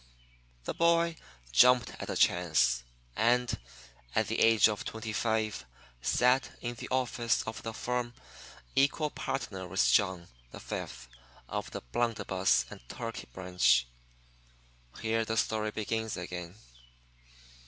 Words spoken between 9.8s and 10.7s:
John, the